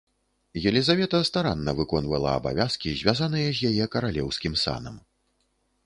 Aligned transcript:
Елізавета 0.69 1.19
старанна 1.29 1.75
выконвала 1.81 2.33
абавязкі 2.39 2.95
звязаныя 3.03 3.47
з 3.59 3.73
яе 3.73 3.85
каралеўскім 3.97 4.53
санам. 4.65 4.95